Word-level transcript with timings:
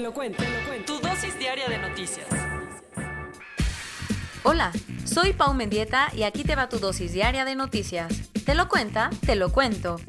Te 0.00 0.04
lo 0.04 0.14
cuento, 0.14 0.42
te 0.42 0.48
lo 0.48 0.66
cuento. 0.66 0.94
Tu 0.94 1.06
dosis 1.06 1.38
diaria 1.38 1.68
de 1.68 1.76
noticias. 1.76 2.26
Hola, 4.44 4.72
soy 5.04 5.34
Pau 5.34 5.52
Mendieta 5.52 6.08
y 6.16 6.22
aquí 6.22 6.42
te 6.42 6.56
va 6.56 6.70
tu 6.70 6.78
dosis 6.78 7.12
diaria 7.12 7.44
de 7.44 7.54
noticias. 7.54 8.10
¿Te 8.46 8.54
lo 8.54 8.66
cuenta? 8.66 9.10
Te 9.26 9.36
lo 9.36 9.52
cuento. 9.52 10.00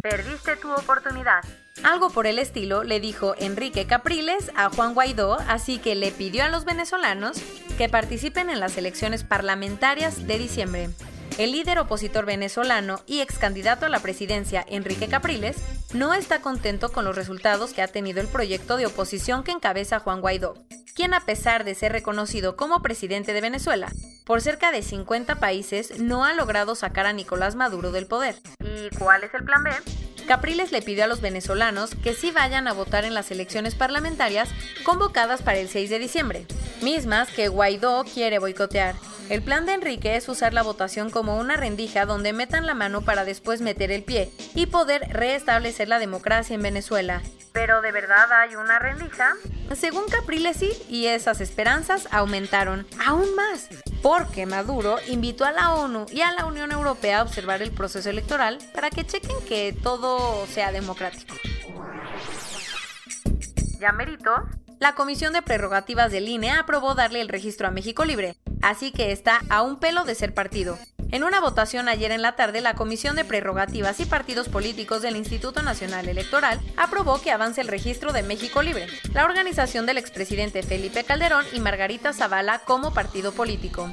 Perdiste 0.00 0.54
tu 0.58 0.72
oportunidad. 0.72 1.40
Algo 1.82 2.10
por 2.10 2.28
el 2.28 2.38
estilo 2.38 2.84
le 2.84 3.00
dijo 3.00 3.34
Enrique 3.36 3.88
Capriles 3.88 4.52
a 4.54 4.70
Juan 4.70 4.94
Guaidó, 4.94 5.36
así 5.48 5.78
que 5.78 5.96
le 5.96 6.12
pidió 6.12 6.44
a 6.44 6.48
los 6.50 6.64
venezolanos 6.64 7.42
que 7.78 7.88
participen 7.88 8.48
en 8.48 8.60
las 8.60 8.76
elecciones 8.76 9.24
parlamentarias 9.24 10.24
de 10.28 10.38
diciembre. 10.38 10.90
El 11.38 11.52
líder 11.52 11.78
opositor 11.78 12.26
venezolano 12.26 13.00
y 13.06 13.20
ex 13.20 13.38
candidato 13.38 13.86
a 13.86 13.88
la 13.88 14.00
presidencia, 14.00 14.66
Enrique 14.68 15.06
Capriles, 15.06 15.56
no 15.94 16.12
está 16.12 16.40
contento 16.40 16.90
con 16.90 17.04
los 17.04 17.14
resultados 17.14 17.72
que 17.72 17.80
ha 17.80 17.86
tenido 17.86 18.20
el 18.20 18.26
proyecto 18.26 18.76
de 18.76 18.86
oposición 18.86 19.44
que 19.44 19.52
encabeza 19.52 20.00
Juan 20.00 20.20
Guaidó, 20.20 20.54
quien 20.96 21.14
a 21.14 21.24
pesar 21.24 21.62
de 21.62 21.76
ser 21.76 21.92
reconocido 21.92 22.56
como 22.56 22.82
presidente 22.82 23.32
de 23.34 23.40
Venezuela, 23.40 23.92
por 24.26 24.40
cerca 24.40 24.72
de 24.72 24.82
50 24.82 25.36
países 25.36 26.00
no 26.00 26.24
ha 26.24 26.34
logrado 26.34 26.74
sacar 26.74 27.06
a 27.06 27.12
Nicolás 27.12 27.54
Maduro 27.54 27.92
del 27.92 28.08
poder. 28.08 28.34
¿Y 28.58 28.92
cuál 28.96 29.22
es 29.22 29.32
el 29.32 29.44
plan 29.44 29.62
B? 29.62 29.70
Capriles 30.26 30.72
le 30.72 30.82
pidió 30.82 31.04
a 31.04 31.06
los 31.06 31.20
venezolanos 31.20 31.94
que 32.02 32.14
sí 32.14 32.32
vayan 32.32 32.66
a 32.66 32.72
votar 32.72 33.04
en 33.04 33.14
las 33.14 33.30
elecciones 33.30 33.76
parlamentarias 33.76 34.48
convocadas 34.82 35.40
para 35.42 35.58
el 35.58 35.68
6 35.68 35.88
de 35.88 36.00
diciembre, 36.00 36.46
mismas 36.82 37.30
que 37.30 37.46
Guaidó 37.46 38.02
quiere 38.12 38.40
boicotear. 38.40 38.96
El 39.28 39.42
plan 39.42 39.66
de 39.66 39.74
Enrique 39.74 40.16
es 40.16 40.26
usar 40.30 40.54
la 40.54 40.62
votación 40.62 41.10
como 41.10 41.36
una 41.36 41.58
rendija 41.58 42.06
donde 42.06 42.32
metan 42.32 42.66
la 42.66 42.72
mano 42.72 43.02
para 43.02 43.26
después 43.26 43.60
meter 43.60 43.90
el 43.90 44.02
pie 44.02 44.32
y 44.54 44.66
poder 44.66 45.06
restablecer 45.10 45.86
la 45.86 45.98
democracia 45.98 46.54
en 46.54 46.62
Venezuela. 46.62 47.20
¿Pero 47.52 47.82
de 47.82 47.92
verdad 47.92 48.32
hay 48.32 48.56
una 48.56 48.78
rendija? 48.78 49.34
Según 49.74 50.08
Capriles 50.08 50.56
sí, 50.56 50.72
y 50.88 51.06
esas 51.06 51.42
esperanzas 51.42 52.08
aumentaron 52.10 52.86
aún 53.06 53.34
más, 53.34 53.68
porque 54.00 54.46
Maduro 54.46 54.96
invitó 55.08 55.44
a 55.44 55.52
la 55.52 55.74
ONU 55.74 56.06
y 56.10 56.22
a 56.22 56.32
la 56.32 56.46
Unión 56.46 56.72
Europea 56.72 57.18
a 57.18 57.22
observar 57.22 57.60
el 57.60 57.70
proceso 57.70 58.08
electoral 58.08 58.58
para 58.72 58.88
que 58.88 59.04
chequen 59.04 59.36
que 59.46 59.76
todo 59.82 60.46
sea 60.46 60.72
democrático. 60.72 61.34
¿Ya 63.78 63.92
merito? 63.92 64.32
La 64.80 64.94
Comisión 64.94 65.32
de 65.32 65.42
Prerrogativas 65.42 66.12
del 66.12 66.28
INE 66.28 66.52
aprobó 66.52 66.94
darle 66.94 67.20
el 67.20 67.28
registro 67.28 67.66
a 67.66 67.72
México 67.72 68.04
Libre, 68.04 68.36
así 68.62 68.92
que 68.92 69.10
está 69.10 69.40
a 69.48 69.62
un 69.62 69.80
pelo 69.80 70.04
de 70.04 70.14
ser 70.14 70.34
partido. 70.34 70.78
En 71.10 71.24
una 71.24 71.40
votación 71.40 71.88
ayer 71.88 72.12
en 72.12 72.22
la 72.22 72.36
tarde, 72.36 72.60
la 72.60 72.74
Comisión 72.74 73.16
de 73.16 73.24
Prerrogativas 73.24 73.98
y 73.98 74.04
Partidos 74.04 74.48
Políticos 74.48 75.02
del 75.02 75.16
Instituto 75.16 75.62
Nacional 75.62 76.08
Electoral 76.08 76.60
aprobó 76.76 77.20
que 77.20 77.32
avance 77.32 77.60
el 77.60 77.66
registro 77.66 78.12
de 78.12 78.22
México 78.22 78.62
Libre, 78.62 78.86
la 79.14 79.24
organización 79.24 79.84
del 79.84 79.98
expresidente 79.98 80.62
Felipe 80.62 81.02
Calderón 81.02 81.44
y 81.52 81.58
Margarita 81.58 82.12
Zavala 82.12 82.60
como 82.60 82.94
partido 82.94 83.32
político. 83.32 83.90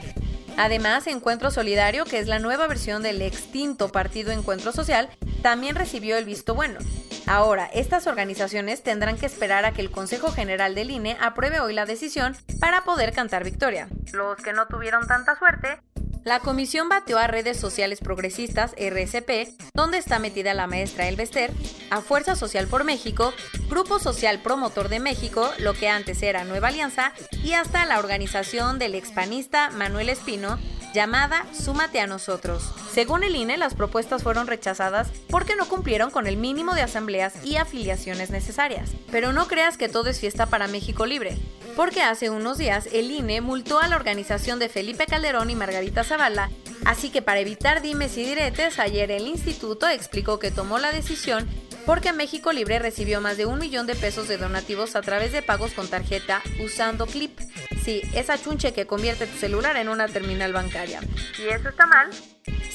Además, 0.56 1.08
Encuentro 1.08 1.50
Solidario, 1.50 2.06
que 2.06 2.20
es 2.20 2.28
la 2.28 2.38
nueva 2.38 2.68
versión 2.68 3.02
del 3.02 3.24
extinto 3.24 3.92
Partido 3.92 4.32
Encuentro 4.32 4.72
Social, 4.72 5.10
también 5.42 5.76
recibió 5.76 6.16
el 6.18 6.26
visto 6.26 6.54
bueno. 6.54 6.80
Ahora, 7.28 7.70
estas 7.74 8.08
organizaciones 8.08 8.84
tendrán 8.84 9.18
que 9.18 9.26
esperar 9.26 9.66
a 9.66 9.72
que 9.72 9.82
el 9.82 9.92
Consejo 9.92 10.32
General 10.32 10.76
del 10.76 10.92
INE 10.92 11.18
apruebe 11.20 11.60
hoy 11.60 11.74
la 11.74 11.86
decisión 11.86 12.36
para 12.60 12.84
poder 12.84 13.14
cantar 13.14 13.44
victoria. 13.44 13.88
Los 14.14 14.38
que 14.38 14.54
no 14.54 14.68
tuvieron 14.68 15.08
tanta 15.08 15.38
suerte 15.38 15.80
la 16.26 16.40
comisión 16.40 16.90
bateó 16.90 17.20
a 17.20 17.28
redes 17.28 17.56
sociales 17.56 18.00
progresistas, 18.00 18.72
RSP, 18.72 19.48
donde 19.76 20.00
está 20.00 20.18
metida 20.18 20.56
la 20.56 20.66
maestra 20.66 21.08
Elvester, 21.08 21.52
a 21.92 22.02
Fuerza 22.02 22.36
Social 22.36 22.66
por 22.66 22.84
México, 22.84 23.32
Grupo 23.70 24.00
Social 24.00 24.40
Promotor 24.40 24.90
de 24.90 25.00
México, 25.00 25.52
lo 25.60 25.76
que 25.76 25.88
antes 25.88 26.24
era 26.24 26.44
Nueva 26.44 26.70
Alianza, 26.70 27.14
y 27.44 27.54
hasta 27.54 27.86
la 27.86 28.00
organización 28.00 28.80
del 28.80 28.96
expanista 28.96 29.70
Manuel 29.70 30.10
Espino, 30.10 30.58
llamada 30.96 31.46
Súmate 31.54 32.00
a 32.00 32.08
nosotros. 32.08 32.64
Según 32.92 33.24
el 33.24 33.36
INE, 33.36 33.58
las 33.58 33.76
propuestas 33.76 34.24
fueron 34.24 34.48
rechazadas 34.48 35.10
porque 35.30 35.56
no 35.56 35.68
cumplieron 35.68 36.10
con 36.10 36.26
el 36.26 36.38
mínimo 36.38 36.74
de 36.74 36.82
asambleas 36.82 37.34
y 37.46 37.58
afiliaciones 37.58 38.32
necesarias. 38.32 38.92
Pero 39.12 39.34
no 39.34 39.48
creas 39.48 39.78
que 39.78 39.90
todo 39.90 40.10
es 40.10 40.20
fiesta 40.20 40.46
para 40.48 40.68
México 40.68 41.06
Libre, 41.06 41.38
porque 41.76 42.02
hace 42.02 42.30
unos 42.30 42.58
días 42.58 42.88
el 42.94 43.12
INE 43.12 43.42
multó 43.42 43.80
a 43.80 43.88
la 43.90 43.98
organización 43.98 44.58
de 44.58 44.70
Felipe 44.70 45.06
Calderón 45.06 45.50
y 45.50 45.56
Margarita 45.56 46.06
Zavala, 46.06 46.50
así 46.86 47.10
que 47.10 47.22
para 47.22 47.42
evitar 47.42 47.82
dimes 47.82 48.18
y 48.18 48.24
diretes, 48.24 48.80
ayer 48.80 49.12
el 49.12 49.28
instituto 49.28 49.90
explicó 49.90 50.40
que 50.40 50.52
tomó 50.52 50.80
la 50.80 50.94
decisión 50.94 51.48
porque 51.86 52.14
México 52.14 52.52
Libre 52.52 52.80
recibió 52.80 53.22
más 53.22 53.38
de 53.38 53.46
un 53.46 53.60
millón 53.60 53.88
de 53.88 53.96
pesos 53.96 54.28
de 54.28 54.38
donativos 54.38 54.96
a 54.96 55.02
través 55.02 55.32
de 55.32 55.42
pagos 55.42 55.72
con 55.74 55.88
tarjeta 55.88 56.42
usando 56.64 57.06
Clip. 57.06 57.40
Sí, 57.84 58.02
esa 58.14 58.42
chunche 58.42 58.74
que 58.74 58.88
convierte 58.88 59.28
tu 59.28 59.38
celular 59.38 59.78
en 59.78 59.90
una 59.90 60.08
terminal 60.08 60.54
bancaria. 60.54 61.02
¿Y 61.40 61.50
eso 61.50 61.70
está 61.70 61.86
mal? 61.86 62.10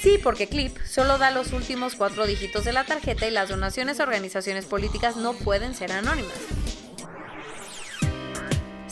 Sí, 0.01 0.19
porque 0.23 0.49
Clip 0.49 0.77
solo 0.85 1.19
da 1.19 1.31
los 1.31 1.53
últimos 1.53 1.95
cuatro 1.95 2.27
dígitos 2.27 2.65
de 2.65 2.73
la 2.73 2.85
tarjeta 2.85 3.27
y 3.27 3.31
las 3.31 3.49
donaciones 3.49 4.01
a 4.01 4.05
organizaciones 4.05 4.65
políticas 4.65 5.17
no 5.17 5.35
pueden 5.35 5.75
ser 5.75 5.93
anónimas. 5.93 6.33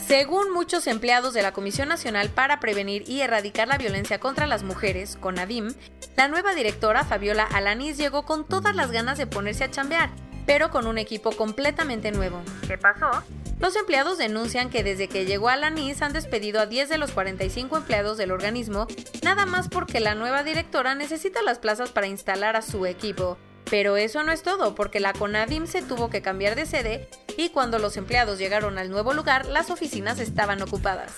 Según 0.09 0.51
muchos 0.51 0.87
empleados 0.87 1.35
de 1.35 1.43
la 1.43 1.51
Comisión 1.51 1.87
Nacional 1.87 2.29
para 2.29 2.59
Prevenir 2.59 3.07
y 3.07 3.21
Erradicar 3.21 3.67
la 3.67 3.77
Violencia 3.77 4.19
contra 4.19 4.47
las 4.47 4.63
Mujeres, 4.63 5.17
CONAVIM, 5.21 5.75
la 6.17 6.27
nueva 6.27 6.55
directora 6.55 7.03
Fabiola 7.05 7.43
Alanis 7.43 7.95
llegó 7.95 8.25
con 8.25 8.47
todas 8.47 8.75
las 8.75 8.89
ganas 8.89 9.19
de 9.19 9.27
ponerse 9.27 9.65
a 9.65 9.69
chambear, 9.69 10.09
pero 10.47 10.71
con 10.71 10.87
un 10.87 10.97
equipo 10.97 11.31
completamente 11.33 12.11
nuevo. 12.11 12.41
¿Qué 12.67 12.75
pasó? 12.75 13.23
Los 13.59 13.75
empleados 13.75 14.17
denuncian 14.17 14.71
que 14.71 14.83
desde 14.83 15.07
que 15.07 15.27
llegó 15.27 15.49
Alanis 15.49 16.01
han 16.01 16.11
despedido 16.11 16.59
a 16.59 16.65
10 16.65 16.89
de 16.89 16.97
los 16.97 17.11
45 17.11 17.77
empleados 17.77 18.17
del 18.17 18.31
organismo, 18.31 18.87
nada 19.21 19.45
más 19.45 19.69
porque 19.69 19.99
la 19.99 20.15
nueva 20.15 20.41
directora 20.41 20.95
necesita 20.95 21.43
las 21.43 21.59
plazas 21.59 21.91
para 21.91 22.07
instalar 22.07 22.55
a 22.55 22.63
su 22.63 22.87
equipo. 22.87 23.37
Pero 23.69 23.97
eso 23.97 24.23
no 24.23 24.31
es 24.31 24.41
todo, 24.41 24.73
porque 24.75 24.99
la 24.99 25.13
CONAVIM 25.13 25.67
se 25.67 25.81
tuvo 25.81 26.09
que 26.09 26.21
cambiar 26.21 26.55
de 26.55 26.65
sede 26.65 27.07
y 27.37 27.49
cuando 27.49 27.77
los 27.79 27.97
empleados 27.97 28.39
llegaron 28.39 28.77
al 28.77 28.89
nuevo 28.89 29.13
lugar, 29.13 29.45
las 29.45 29.69
oficinas 29.69 30.19
estaban 30.19 30.61
ocupadas. 30.61 31.13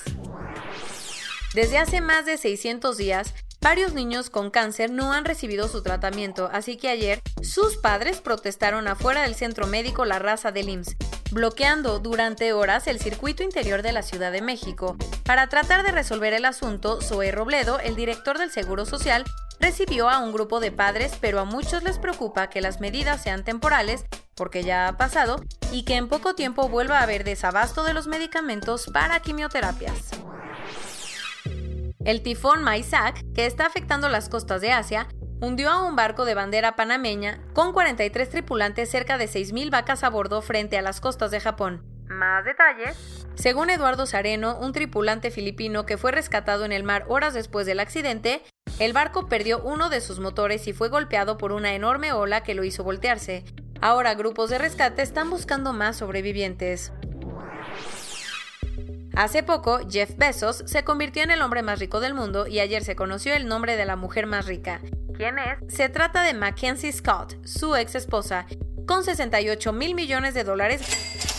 Desde 1.54 1.78
hace 1.78 2.02
más 2.02 2.26
de 2.26 2.38
600 2.38 2.98
días, 2.98 3.34
varios 3.62 3.94
niños 3.94 4.30
con 4.30 4.52
cáncer 4.52 4.92
no 4.92 5.14
han 5.14 5.26
recibido 5.26 5.68
su 5.68 5.82
tratamiento, 5.84 6.50
así 6.52 6.78
que 6.78 6.90
ayer 6.90 7.22
sus 7.42 7.78
padres 7.78 8.22
protestaron 8.22 8.88
afuera 8.88 9.24
del 9.24 9.36
centro 9.36 9.68
médico 9.68 10.06
La 10.06 10.20
Raza 10.20 10.52
del 10.52 10.70
IMSS, 10.70 10.96
bloqueando 11.32 12.00
durante 12.00 12.54
horas 12.54 12.88
el 12.88 13.00
circuito 13.00 13.44
interior 13.44 13.82
de 13.82 13.92
la 13.92 14.02
Ciudad 14.02 14.32
de 14.32 14.42
México. 14.42 14.98
Para 15.24 15.48
tratar 15.48 15.84
de 15.84 15.92
resolver 15.92 16.34
el 16.34 16.46
asunto, 16.46 17.02
Zoe 17.02 17.32
Robledo, 17.32 17.80
el 17.80 17.96
director 17.96 18.38
del 18.38 18.52
Seguro 18.52 18.86
Social, 18.86 19.26
recibió 19.62 20.10
a 20.10 20.20
un 20.20 20.34
grupo 20.34 20.60
de 20.60 20.72
padres, 20.72 21.18
pero 21.22 21.40
a 21.40 21.46
muchos 21.46 21.84
les 21.84 22.00
preocupa 22.00 22.50
que 22.50 22.62
las 22.62 22.82
medidas 22.82 23.22
sean 23.22 23.44
temporales, 23.44 24.06
porque 24.36 24.64
ya 24.64 24.88
ha 24.88 24.98
pasado, 24.98 25.44
y 25.72 25.84
que 25.84 25.96
en 25.96 26.10
poco 26.10 26.36
tiempo 26.36 26.68
vuelva 26.68 27.00
a 27.00 27.04
haber 27.04 27.24
desabasto 27.24 27.84
de 27.84 27.94
los 27.94 28.08
medicamentos 28.08 28.90
para 28.92 29.20
quimioterapias. 29.20 30.12
El 32.04 32.24
tifón 32.24 32.64
Maisak, 32.64 33.24
que 33.34 33.46
está 33.46 33.68
afectando 33.68 34.10
las 34.10 34.28
costas 34.28 34.60
de 34.60 34.72
Asia, 34.72 35.08
hundió 35.40 35.70
a 35.70 35.86
un 35.86 35.96
barco 35.96 36.26
de 36.26 36.34
bandera 36.34 36.76
panameña 36.76 37.42
con 37.54 37.74
43 37.74 38.30
tripulantes 38.30 38.90
cerca 38.90 39.18
de 39.18 39.26
6.000 39.26 39.70
vacas 39.70 40.04
a 40.04 40.10
bordo 40.10 40.42
frente 40.42 40.78
a 40.78 40.82
las 40.82 41.00
costas 41.00 41.30
de 41.30 41.40
Japón. 41.40 41.84
Más 42.08 42.44
detalles. 42.44 43.28
Según 43.36 43.70
Eduardo 43.70 44.06
Sareno, 44.06 44.58
un 44.58 44.74
tripulante 44.74 45.32
filipino 45.32 45.86
que 45.86 45.98
fue 45.98 46.12
rescatado 46.12 46.66
en 46.66 46.72
el 46.72 46.84
mar 46.84 47.06
horas 47.08 47.34
después 47.34 47.66
del 47.66 47.80
accidente, 47.80 48.44
el 48.82 48.94
barco 48.94 49.28
perdió 49.28 49.62
uno 49.62 49.90
de 49.90 50.02
sus 50.02 50.20
motores 50.20 50.68
y 50.68 50.74
fue 50.74 50.90
golpeado 50.90 51.38
por 51.38 51.52
una 51.52 51.76
enorme 51.76 52.14
ola 52.14 52.42
que 52.42 52.56
lo 52.56 52.64
hizo 52.64 52.84
voltearse. 52.84 53.44
Ahora 53.80 54.16
grupos 54.16 54.50
de 54.50 54.58
rescate 54.58 55.04
están 55.04 55.30
buscando 55.30 55.72
más 55.72 55.98
sobrevivientes. 55.98 56.92
Hace 59.16 59.44
poco, 59.44 59.82
Jeff 59.88 60.18
Bezos 60.18 60.64
se 60.66 60.84
convirtió 60.84 61.22
en 61.22 61.30
el 61.30 61.44
hombre 61.44 61.62
más 61.62 61.78
rico 61.78 62.00
del 62.00 62.16
mundo 62.16 62.48
y 62.48 62.60
ayer 62.60 62.84
se 62.84 62.96
conoció 62.96 63.36
el 63.36 63.48
nombre 63.48 63.78
de 63.78 63.86
la 63.86 63.96
mujer 63.96 64.26
más 64.26 64.48
rica. 64.48 64.82
¿Quién 65.16 65.38
es? 65.38 65.60
Se 65.72 65.88
trata 65.90 66.24
de 66.24 66.34
Mackenzie 66.34 66.92
Scott, 66.92 67.36
su 67.46 67.76
ex 67.76 67.94
esposa. 67.94 68.48
Con 68.88 69.04
68 69.04 69.74
mil 69.74 69.94
millones 69.94 70.34
de 70.34 70.44
dólares, 70.44 70.82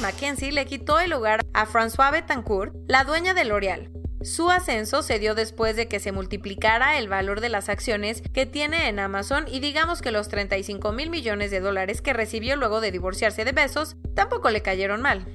Mackenzie 0.00 0.52
le 0.52 0.64
quitó 0.64 1.00
el 1.00 1.10
lugar 1.10 1.40
a 1.54 1.66
François 1.66 2.12
Betancourt, 2.12 2.72
la 2.86 3.02
dueña 3.02 3.34
de 3.34 3.46
L'Oreal. 3.46 3.90
Su 4.24 4.50
ascenso 4.50 5.02
se 5.02 5.19
dio 5.19 5.34
después 5.34 5.74
de 5.76 5.88
que 5.88 5.98
se 5.98 6.12
multiplicara 6.12 6.98
el 6.98 7.08
valor 7.08 7.40
de 7.40 7.48
las 7.48 7.69
acciones 7.69 8.22
que 8.32 8.46
tiene 8.46 8.88
en 8.88 8.98
Amazon 8.98 9.46
y 9.48 9.60
digamos 9.60 10.00
que 10.00 10.12
los 10.12 10.28
35 10.28 10.92
mil 10.92 11.10
millones 11.10 11.50
de 11.50 11.60
dólares 11.60 12.02
que 12.02 12.12
recibió 12.12 12.56
luego 12.56 12.80
de 12.80 12.92
divorciarse 12.92 13.44
de 13.44 13.52
Bezos 13.52 13.96
tampoco 14.14 14.50
le 14.50 14.62
cayeron 14.62 15.02
mal. 15.02 15.26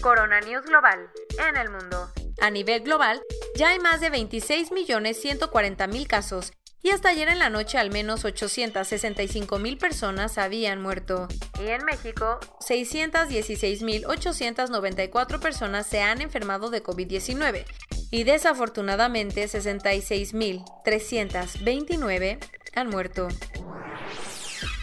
Corona 0.00 0.40
News 0.40 0.64
Global 0.66 1.10
en 1.48 1.56
el 1.56 1.70
mundo. 1.70 2.08
A 2.40 2.50
nivel 2.50 2.82
global, 2.82 3.22
ya 3.56 3.70
hay 3.70 3.78
más 3.78 4.00
de 4.00 4.10
26.140.000 4.10 6.06
casos 6.06 6.52
y 6.84 6.90
hasta 6.90 7.08
ayer 7.08 7.28
en 7.28 7.38
la 7.38 7.48
noche 7.48 7.78
al 7.78 7.90
menos 7.90 8.26
865.000 8.26 9.78
personas 9.78 10.36
habían 10.36 10.82
muerto. 10.82 11.28
Y 11.58 11.68
en 11.68 11.82
México, 11.86 12.38
616.894 12.60 15.40
personas 15.40 15.86
se 15.86 16.02
han 16.02 16.20
enfermado 16.20 16.68
de 16.68 16.82
COVID-19 16.82 17.64
y 18.10 18.24
desafortunadamente 18.24 19.46
66.329 19.46 22.38
han 22.74 22.90
muerto. 22.90 23.28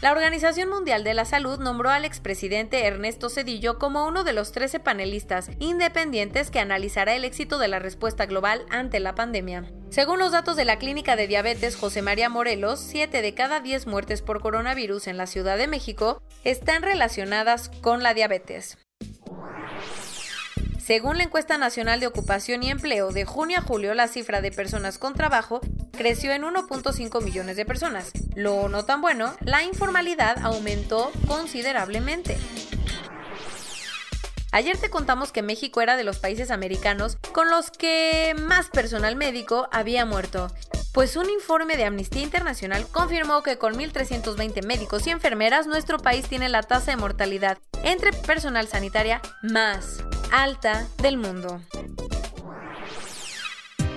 La 0.02 0.12
Organización 0.12 0.68
Mundial 0.68 1.04
de 1.04 1.14
la 1.14 1.26
Salud 1.26 1.60
nombró 1.60 1.92
al 1.92 2.06
expresidente 2.06 2.88
Ernesto 2.88 3.30
Cedillo 3.30 3.78
como 3.78 4.08
uno 4.08 4.24
de 4.24 4.34
los 4.34 4.52
13 4.52 4.80
panelistas 4.80 5.52
independientes 5.60 6.50
que 6.50 6.60
analizará 6.60 7.14
el 7.14 7.24
éxito 7.24 7.60
de 7.60 7.68
la 7.68 7.78
respuesta 7.78 8.26
global 8.26 8.66
ante 8.72 9.00
la 9.00 9.14
pandemia. 9.14 9.72
Según 9.92 10.18
los 10.18 10.32
datos 10.32 10.56
de 10.56 10.66
la 10.66 10.80
Clínica 10.80 11.16
de 11.16 11.28
Diabetes 11.28 11.76
José 11.76 12.02
María 12.02 12.30
Morelos, 12.30 12.80
7 12.80 13.22
de 13.22 13.36
cada 13.36 13.60
10 13.60 13.86
muertes 13.86 14.24
por 14.24 14.42
coronavirus 14.42 15.06
en 15.06 15.18
la 15.18 15.28
Ciudad 15.28 15.60
de 15.60 15.68
México 15.68 16.20
están 16.44 16.82
relacionadas 16.82 17.70
con 17.70 18.02
la 18.02 18.16
diabetes. 18.16 18.80
Según 20.92 21.18
la 21.18 21.24
encuesta 21.24 21.58
nacional 21.58 22.02
de 22.02 22.08
ocupación 22.08 22.64
y 22.64 22.70
empleo 22.70 23.14
de 23.14 23.24
junio 23.24 23.60
a 23.60 23.62
julio, 23.62 23.94
la 23.94 24.10
cifra 24.10 24.42
de 24.42 24.52
personas 24.52 24.98
con 24.98 25.14
trabajo 25.14 25.62
creció 25.94 26.34
en 26.34 26.42
1.5 26.42 27.24
millones 27.24 27.56
de 27.56 27.64
personas. 27.64 28.12
Lo 28.36 28.68
no 28.68 28.84
tan 28.84 29.00
bueno, 29.00 29.34
la 29.40 29.64
informalidad 29.64 30.38
aumentó 30.44 31.10
considerablemente. 31.28 32.38
Ayer 34.52 34.78
te 34.78 34.90
contamos 34.90 35.32
que 35.32 35.42
México 35.42 35.80
era 35.80 35.96
de 35.96 36.04
los 36.04 36.20
países 36.20 36.52
americanos 36.52 37.16
con 37.32 37.50
los 37.50 37.72
que 37.72 38.36
más 38.38 38.68
personal 38.68 39.16
médico 39.16 39.70
había 39.72 40.06
muerto. 40.06 40.54
Pues 40.94 41.16
un 41.16 41.30
informe 41.30 41.78
de 41.78 41.86
Amnistía 41.86 42.22
Internacional 42.24 42.86
confirmó 42.92 43.44
que 43.44 43.58
con 43.58 43.76
1.320 43.76 44.66
médicos 44.66 45.08
y 45.08 45.12
enfermeras 45.12 45.68
nuestro 45.68 46.00
país 46.00 46.28
tiene 46.28 46.50
la 46.50 46.64
tasa 46.64 46.92
de 46.92 46.98
mortalidad 46.98 47.60
entre 47.82 48.12
personal 48.12 48.68
sanitaria 48.68 49.22
más 49.42 50.04
alta 50.32 50.88
del 50.98 51.18
mundo. 51.18 51.62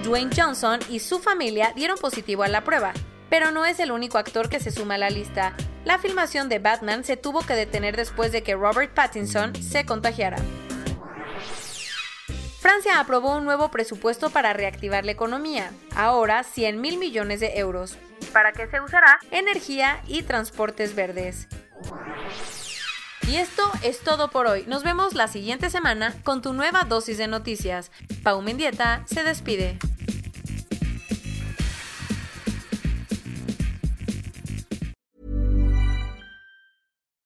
Dwayne 0.02 0.31
Johnson 0.36 0.81
y 0.90 0.98
su 0.98 1.19
familia 1.20 1.72
dieron 1.75 1.96
positivo 1.96 2.42
a 2.42 2.48
la 2.48 2.64
prueba, 2.64 2.92
pero 3.31 3.50
no 3.50 3.64
es 3.64 3.81
el 3.81 3.90
único 3.90 4.19
actor 4.19 4.48
que 4.48 4.60
se 4.60 4.70
suma 4.70 4.96
a 4.96 4.98
la 4.98 5.10
lista. 5.10 5.54
La 5.84 5.98
filmación 5.98 6.48
de 6.48 6.58
Batman 6.58 7.04
se 7.04 7.16
tuvo 7.16 7.40
que 7.40 7.54
detener 7.54 7.96
después 7.96 8.32
de 8.32 8.42
que 8.42 8.54
Robert 8.54 8.92
Pattinson 8.92 9.54
se 9.54 9.86
contagiara. 9.86 10.36
Francia 12.60 12.98
aprobó 12.98 13.36
un 13.36 13.44
nuevo 13.44 13.70
presupuesto 13.70 14.31
para 14.31 14.52
reactivar 14.54 15.04
la 15.04 15.12
economía, 15.12 15.70
ahora 15.94 16.42
100 16.42 16.81
mil 16.81 16.98
millones 16.98 17.40
de 17.40 17.58
euros. 17.58 17.96
¿Para 18.32 18.52
qué 18.52 18.66
se 18.69 18.81
usará? 18.81 19.19
Energía 19.31 20.02
y 20.06 20.22
transportes 20.22 20.94
verdes. 20.94 21.46
Y 23.26 23.36
esto 23.36 23.62
es 23.82 24.00
todo 24.00 24.30
por 24.30 24.46
hoy. 24.46 24.64
Nos 24.66 24.82
vemos 24.82 25.14
la 25.14 25.28
siguiente 25.28 25.70
semana 25.70 26.14
con 26.24 26.42
tu 26.42 26.52
nueva 26.52 26.84
dosis 26.84 27.16
de 27.16 27.26
noticias. 27.26 27.90
Pau 28.22 28.42
Mendieta 28.42 29.02
se 29.06 29.22
despide. 29.22 29.78